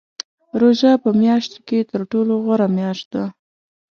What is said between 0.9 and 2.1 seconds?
په میاشتو کې تر